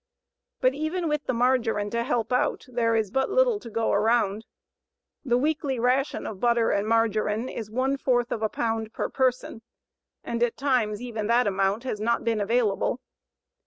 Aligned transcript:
But 0.61 0.73
even 0.73 1.07
with 1.07 1.25
the 1.27 1.33
margarine 1.33 1.91
to 1.91 2.01
help 2.03 2.33
out, 2.33 2.65
there 2.67 2.95
is 2.95 3.11
but 3.11 3.29
little 3.29 3.59
to 3.59 3.69
go 3.69 3.91
around. 3.93 4.47
The 5.23 5.37
weekly 5.37 5.77
ration 5.77 6.25
of 6.25 6.39
butter 6.39 6.71
and 6.71 6.87
margarine 6.87 7.47
is 7.47 7.69
one 7.69 7.97
fourth 7.97 8.31
of 8.31 8.41
a 8.41 8.49
pound 8.49 8.93
per 8.93 9.09
person, 9.09 9.61
and 10.23 10.41
at 10.41 10.57
times 10.57 11.03
even 11.03 11.27
that 11.27 11.45
amount 11.45 11.83
has 11.83 11.99
not 11.99 12.23
been 12.23 12.41
available. 12.41 12.99